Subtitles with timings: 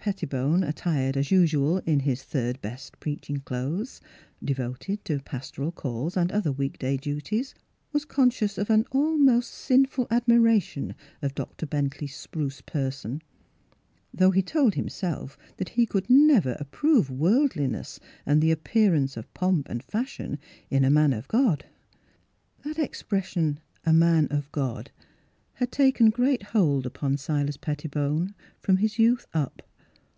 [0.00, 4.02] Pettibone attired as usual in his third best preaching clothes
[4.44, 7.54] (devoted to pastoral calls and other week day duties)
[7.90, 11.64] was con scious of an almost sinful admiration of Dr.
[11.64, 13.22] Bentley's spruce person,
[14.12, 17.98] though he [*6J Miss Philura's Wedding Gown told himself that he could never approve worldliness
[18.26, 21.64] and the appearance of pomp and fashion in" a man of God."
[22.62, 24.90] That expression" a man of God,"
[25.54, 29.62] had taken great hold upon Silas Pettibone, from his youth up.